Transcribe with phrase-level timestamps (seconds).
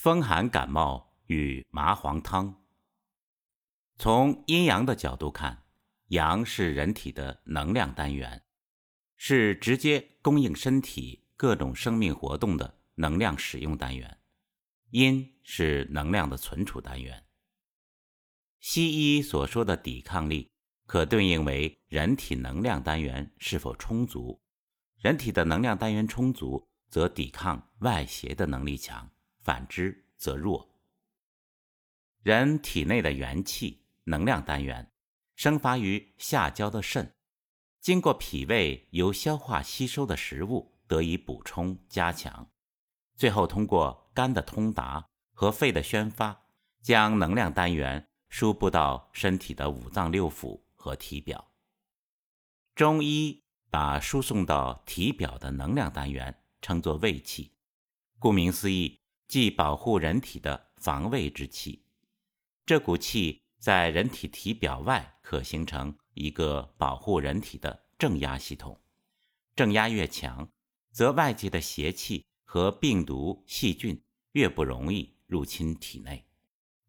[0.00, 2.62] 风寒感冒与麻黄汤。
[3.96, 5.64] 从阴阳的角度看，
[6.06, 8.44] 阳是人体的能量单元，
[9.16, 14.08] 是直接供应身体各种生命活动的能量使用单元；
[14.90, 17.26] 阴是能量的存储单元。
[18.60, 20.52] 西医所说的抵抗力，
[20.86, 24.40] 可对应为人体能量单元是否充足。
[24.98, 29.10] 人体的能量单元充足，则抵抗外邪的能力强。
[29.48, 30.68] 反之则弱。
[32.22, 34.92] 人体内的元气能量单元
[35.36, 37.14] 生发于下焦的肾，
[37.80, 42.50] 经过脾胃由消化吸收的食物得以补充加强，
[43.16, 46.44] 最后通过肝的通达和肺的宣发，
[46.82, 51.50] 将能量单元输布到身体的五脏六腑和体表。
[52.74, 57.54] 中医把输送到体表的能量单元称作卫气，
[58.18, 58.97] 顾名思义。
[59.28, 61.84] 即保护人体的防卫之气，
[62.64, 68.80] 这股气在人体体表外可形成一个保护人体的正压系统。
[69.54, 70.50] 正压越强，
[70.90, 76.24] 则外界的邪气和病毒细菌越不容易入侵体内。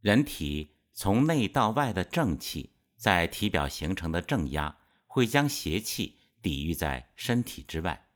[0.00, 8.08] 人体从内到外的正气在体表形成的正压，会将邪气抵御在身体之外。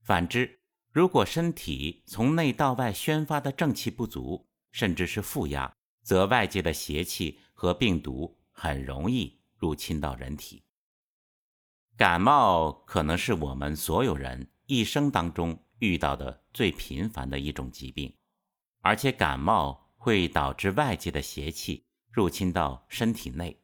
[0.00, 0.57] 反之，
[0.98, 10.64] 如果身体从内到外宣发的正气不足，甚至是负压，则外界的邪气和病毒很容易入侵到人体。
[11.96, 18.12] 感冒可能是我们所有人一生当中遇到的最频繁的一种疾病，
[18.80, 23.56] 而且感冒会导致外界的邪气入侵到身体内，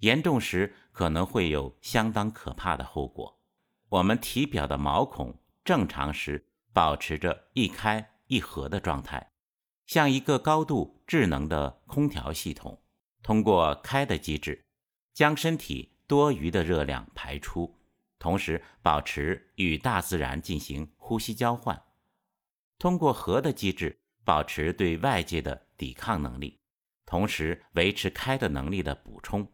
[0.00, 3.40] 严重时可能会有相当可怕的后果。
[3.88, 6.46] 我们体表的毛孔正常时。
[6.76, 9.32] 保持着一开一合的状态，
[9.86, 12.82] 像一个高度智能的空调系统，
[13.22, 14.66] 通过开的机制，
[15.14, 17.74] 将身体多余的热量排出，
[18.18, 21.74] 同时保持与大自然进行呼吸交换；
[22.78, 26.60] 通过合的机制，保持对外界的抵抗能力，
[27.06, 29.50] 同时维持开的能力的补充。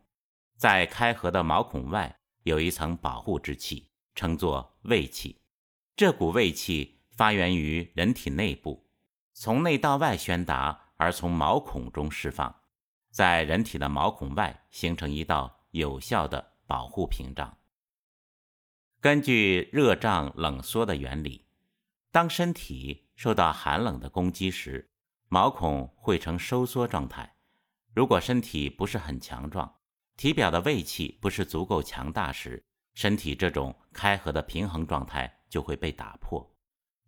[0.56, 5.40] 在开合的毛孔外有一层保护之气，称作卫气。
[5.94, 6.98] 这股卫气。
[7.16, 8.88] 发源于人体内部，
[9.32, 12.54] 从内到外宣达，而从毛孔中释放，
[13.10, 17.58] 在人体的毛孔外形成一道有效的保护屏障。
[19.00, 21.46] 根据热胀冷缩的原理，
[22.10, 24.90] 当身体受到寒冷的攻击时，
[25.28, 27.36] 毛孔会呈收缩状态。
[27.94, 29.74] 如果身体不是很强壮，
[30.16, 36.51] 体表的胃气不是足够强大时，身体这种开合的平衡状态就会被打破。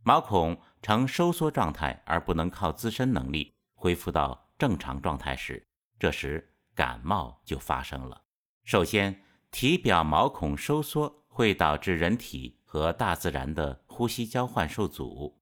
[0.07, 5.67] 毛孔呈收缩状态，而不能靠自身能力恢复到正常状态时，
[5.99, 8.23] 这时感冒就发生了。
[8.65, 15.41] 首先，体表毛孔收缩会导致人体和大自然的呼吸交换受阻，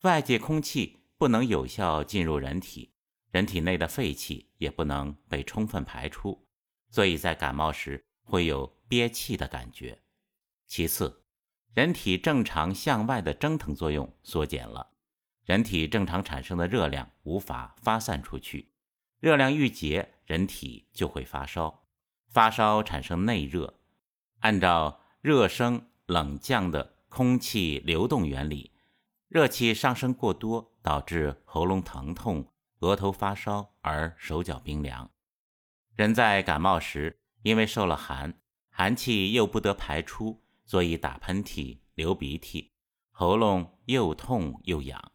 [0.00, 2.94] 外界空气不能有效进入人体，
[3.30, 6.46] 人体内的废气也不能被充分排出，
[6.88, 10.00] 所以在感冒时会有憋气的感觉。
[10.66, 11.17] 其次，
[11.78, 14.90] 人体正常向外的蒸腾作用缩减了，
[15.44, 18.72] 人体正常产生的热量无法发散出去，
[19.20, 21.84] 热量郁结，人体就会发烧。
[22.30, 23.78] 发烧产生内热，
[24.40, 28.72] 按照热升冷降的空气流动原理，
[29.28, 32.44] 热气上升过多，导致喉咙疼痛、
[32.80, 35.08] 额头发烧而手脚冰凉。
[35.94, 38.34] 人在感冒时，因为受了寒，
[38.68, 40.42] 寒气又不得排出。
[40.68, 42.70] 所以打喷嚏、流鼻涕，
[43.10, 45.12] 喉咙又痛又痒。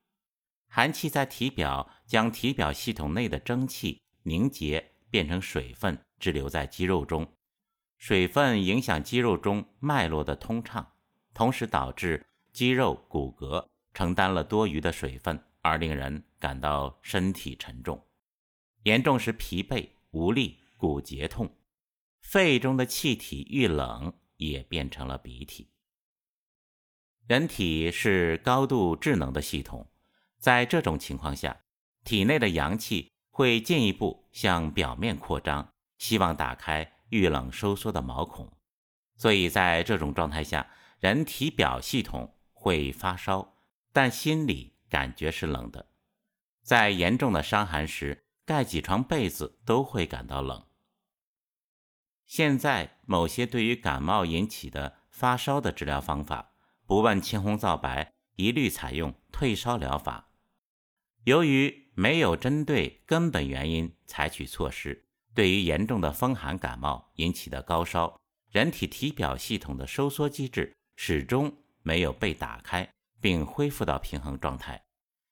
[0.68, 7.32] 寒气在体表将体表系统内的蒸汽凝结变成水分，滞留在肌肉中。
[8.00, 10.94] 水分影响肌肉中脉络的通畅，
[11.36, 18.04] 同时导致肌肉骨骼承担了多余的水分，而令人感到身体沉重。
[18.82, 21.56] 严重时疲惫无力、骨节痛。
[22.22, 24.12] 肺中的气体遇冷。
[24.50, 25.70] 也变成了鼻涕。
[27.28, 29.90] 人体是高度智能的系统，
[30.40, 31.62] 在这种情况下，
[32.04, 38.52] 体内的阳气会进一步向表面扩张，希望打开遇冷收缩的毛孔。
[39.16, 40.70] 所以在这种状态下，
[41.00, 43.56] 人体表系统会发烧，
[43.94, 45.88] 但心里感觉是冷的。
[46.62, 50.66] 在严重的伤寒时，盖几床被子都会感到冷。
[52.34, 56.54] 现在某些对于感冒引起的发烧的治疗方法，
[56.88, 60.32] 不问青红皂白，一律采用退烧疗法。
[61.26, 68.20] 由于没有针对根本原因采取措施，对于严重的风寒感冒引起的高烧，
[68.50, 72.90] 人体体表系统的收缩机制始终没有被打开
[73.22, 74.82] 并恢复到平衡状态，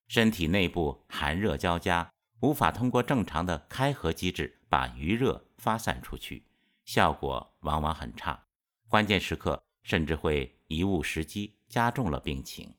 [0.07, 2.11] 身体内部寒热交加，
[2.41, 6.45] 无法通过正常的开合机制把余热发散出去，
[6.85, 8.47] 效果往往很差，
[8.87, 12.75] 关键时刻甚至会贻误时机，加重了病情。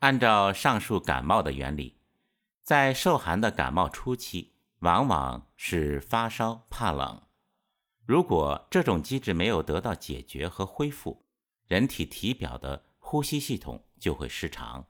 [0.00, 2.00] 按照上述感冒的原理，
[2.62, 7.22] 在受寒的感冒初期，往往是发烧怕冷。
[8.06, 11.26] 如果这种机制没有得到解决和恢复，
[11.66, 14.88] 人体体表的呼吸系统就会失常，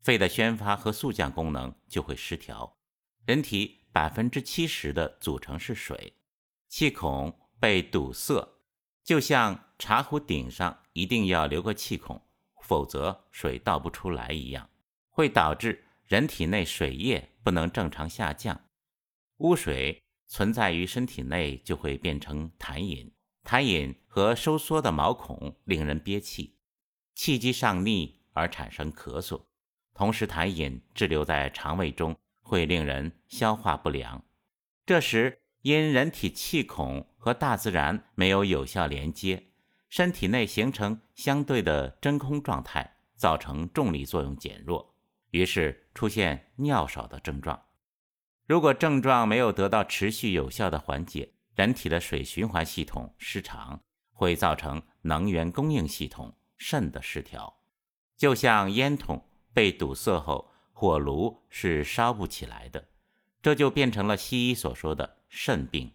[0.00, 2.78] 肺的宣发和速降功能就会失调。
[3.24, 6.16] 人体百分之七十的组成是水，
[6.72, 8.48] 气孔被堵塞，
[9.04, 12.22] 就像茶壶顶上一定要留个气孔。
[12.62, 14.70] 否则水倒不出来一样，
[15.10, 18.58] 会导致人体内水液不能正常下降。
[19.36, 23.12] 污水存在于身体内，就会变成痰饮。
[23.44, 26.56] 痰饮和收缩的毛孔令人憋气，
[27.14, 29.42] 气机上逆而产生咳嗽。
[29.92, 34.24] 同时，痰饮滞留在肠胃中，会令人消化不良。
[34.86, 39.48] 这时，因人体气孔和大自然没有有效连接。
[39.88, 44.94] 身体内形成相对的真空状态，造成重力作用减弱，
[45.30, 47.62] 于是出现尿少的症状。
[48.46, 53.80] 如果症状没有得到持续有效的缓解，人体的水循环系统失常，
[54.12, 57.60] 会造成能源供应系统肾的失调。
[58.16, 62.88] 就像烟筒被堵塞后，火炉是烧不起来的，
[63.42, 65.92] 这就变成了西医所说的肾病。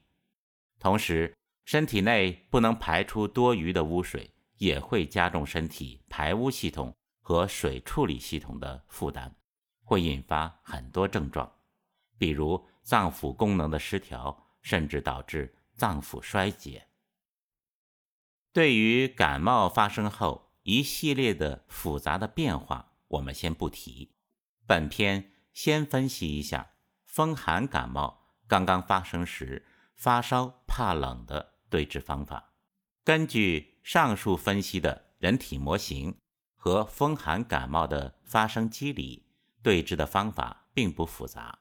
[0.77, 1.33] 同时，
[1.65, 9.33] 身体内不能排出多余的污水，也会加重身体排污系统和水处理系统的负担，
[9.83, 11.51] 会引发很多症状，
[12.17, 16.87] 比如脏腑功能的失调，甚至导致脏腑衰竭。
[18.53, 24.15] 对于感冒发生后一系列的复杂的变化，我们先不提。
[24.65, 26.71] 本篇先分析一下
[27.17, 29.65] 风寒感冒刚刚发生时
[29.95, 31.55] 发烧怕冷的。
[31.67, 32.51] 对治方法，
[33.03, 36.15] 根据上述分析的人体模型
[36.55, 39.25] 和风寒感冒的发生机理，
[39.63, 41.57] 对治的方法并不复杂。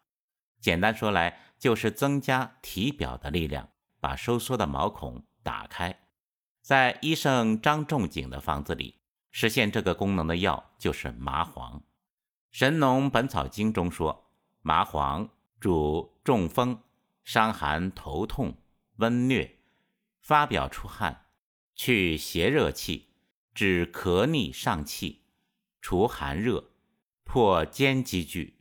[0.61, 5.99] 简单说来，就是增加体表的力量，把收缩的毛孔打开。
[6.61, 9.01] 在医圣张仲景的方子里，
[9.31, 11.81] 实现这个功能的药就是麻黄。
[12.51, 14.31] 《神农本草经》中说，
[14.61, 15.31] 麻黄
[15.67, 16.85] 主中风、
[17.25, 18.57] 伤寒、头痛、
[18.99, 19.51] 温疟。
[20.21, 21.27] 发表出汗，
[21.75, 23.09] 去邪热气，
[23.53, 25.25] 止咳逆上气，
[25.81, 26.71] 除寒热，
[27.25, 28.61] 破坚积聚。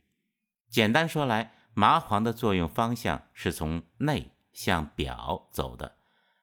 [0.68, 5.98] 简单说来，麻黄的作用方向是从内向表走的，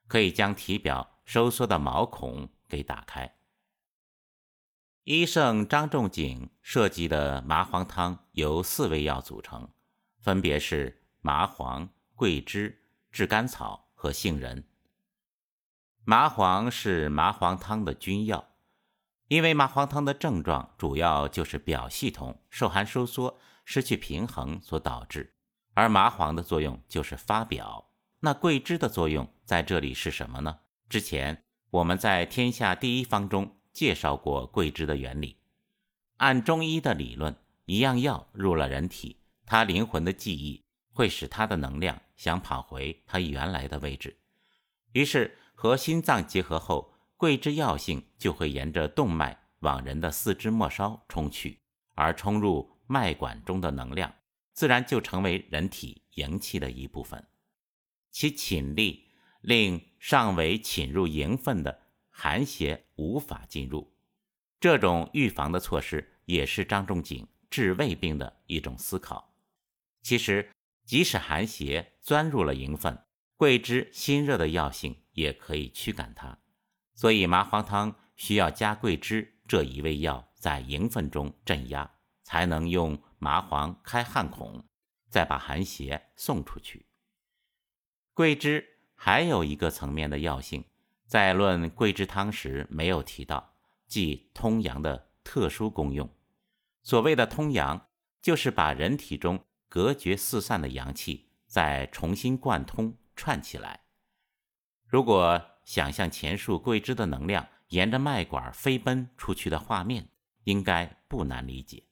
[0.06, 3.36] 可以将体表收缩的毛孔给打开。
[5.02, 9.68] 医圣张仲景设计的麻黄汤由四味药组成，
[10.24, 12.82] 分别是麻黄、桂枝、
[13.12, 14.64] 炙甘草和杏仁。
[16.04, 18.48] 麻黄是麻黄汤的君药，
[19.28, 25.34] 因为麻黄汤的症状主要就是表系统受寒收缩、失去平衡所导致，
[25.74, 27.90] 而麻黄的作用就是发表。
[28.20, 30.60] 那桂枝的作用在这里是什么呢？
[30.88, 35.36] 之前我们在《天下第一方》中介绍过桂枝的原理。
[36.16, 44.16] 按中医的理论，一样药入了人体，他灵魂的记忆会使他的能量想跑回他原来的位置，
[44.92, 45.38] 于是。
[45.56, 51.60] 和心脏结合后，桂枝药性就会沿着动脉往人的四肢末梢冲去，
[51.94, 54.12] 而冲入脉管中的能量，
[54.52, 57.24] 自然就成为人体营气的一部分。
[58.10, 59.04] 其侵力
[59.40, 63.96] 令尚未侵入营分的寒邪无法进入。
[64.58, 69.33] 这种预防的措施也是张仲景治胃病的一种思考。
[70.04, 70.52] 其实，
[70.84, 73.04] 即使寒邪钻入了营分，
[73.36, 75.00] 桂枝辛热的药性。
[75.14, 76.40] 也可以驱赶它，
[76.92, 81.88] 所以麻黄汤需要加桂枝这一味药在营分中镇压，
[82.24, 84.64] 才能用麻黄开汗孔，
[85.08, 86.86] 再把寒邪送出去。
[88.12, 90.64] 桂枝还有一个层面的药性，
[91.06, 93.54] 在论桂枝汤时没有提到，
[93.86, 96.12] 即通阳的特殊功用。
[96.82, 97.86] 所谓的通阳，
[98.20, 103.80] 就是把人体中隔绝四散的阳气再重新贯通串起来。
[104.86, 110.10] 如果想象前述桂枝的能量沿着脉管飞奔出去的画面，
[110.44, 111.82] 应该不难理解。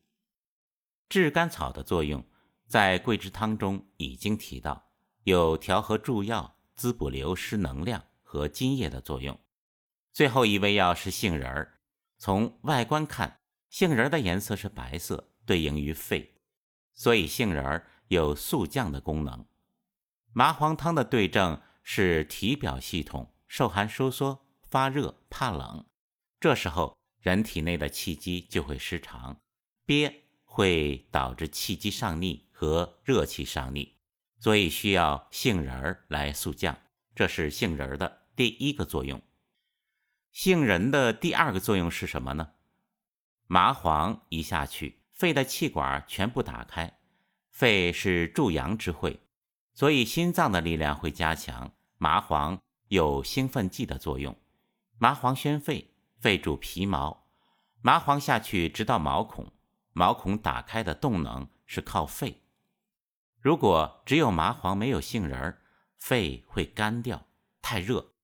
[1.08, 2.24] 炙甘草的作用
[2.68, 4.92] 在桂枝汤中已经提到，
[5.24, 9.36] 有调和诸药、滋补流失能量和津液的作用。
[10.12, 11.80] 最后一味药是杏仁儿，
[12.16, 16.31] 从外观看，杏仁的颜色是白色，对应于肺，
[16.94, 19.46] 所以杏仁儿有速降的功能。
[20.32, 25.87] 麻黄汤的对症是体表系统受寒收缩、发热、怕冷，
[26.40, 29.40] 这时候人体内的气机就会失常，
[29.84, 33.96] 憋会导致气机上逆和热气上逆，
[34.38, 36.78] 所以需要杏仁儿来速降。
[37.14, 39.20] 这是杏仁儿的第一个作用。
[40.30, 42.52] 杏仁的第二个作用是什么呢？
[43.46, 46.98] 麻黄一下去，肺的气管全部打开，
[47.52, 49.20] 肺是助阳之会。
[49.72, 54.36] 所以心脏的力量会加强，麻黄有兴奋剂的作用。
[54.98, 57.24] 麻黄宣肺，肺主皮毛，
[57.82, 59.52] 麻黄下去直到毛孔，
[59.92, 62.42] 毛孔打开的动能是靠肺。
[63.38, 65.62] 如果只有麻黄没有杏仁儿，
[65.98, 67.28] 肺会干掉，
[67.62, 68.14] 太热。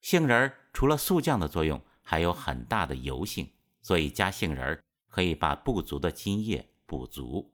[0.00, 7.52] 杏仁儿除了速降的作用，还有很大的油性，所以加杏仁儿可以把不足的津液补足。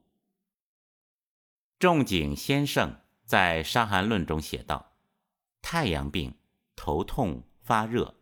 [1.77, 3.01] 仲景先生。
[3.27, 4.95] 在《伤寒论》中写道
[5.61, 6.33] ：“太阳病，
[6.77, 8.15] 头痛发热，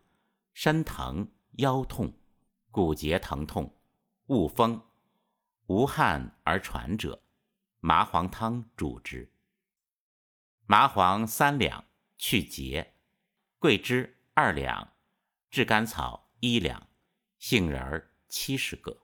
[0.52, 2.12] 身疼腰痛，
[2.72, 3.72] 骨节疼痛，
[4.26, 4.82] 恶风，
[5.66, 7.22] 无汗而喘者，
[7.78, 9.30] 麻黄汤主之。
[10.66, 11.84] 麻黄三两
[12.18, 12.94] 去结，
[13.60, 14.92] 桂枝二两，
[15.48, 16.88] 炙甘草一两，
[17.38, 19.02] 杏仁儿七十个。”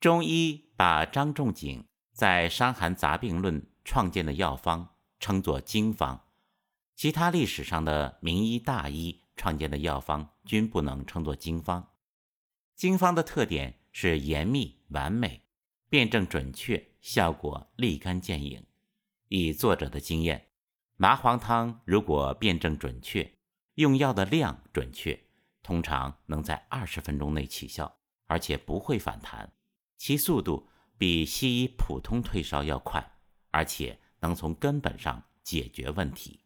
[0.00, 3.60] 中医把张仲景在《伤寒杂病论》。
[3.82, 6.20] 创建的药方称作经方，
[6.94, 11.94] 其他历史上的名医大医创建的药方均不能称作经方。
[12.76, 15.42] 经方的特点是严密完美，
[15.88, 18.64] 辩证准确，效果立竿见影。
[19.28, 20.50] 以作者的经验，
[20.96, 23.38] 麻黄汤如果辩证准确，
[23.74, 25.18] 用药的量准确，
[25.62, 29.52] 通常能在二十分钟内起效，而且不会反弹，
[30.00, 30.66] 其速度
[30.96, 33.20] 比西医普通退烧要快。
[33.50, 36.39] 而且能从根本上解决问题。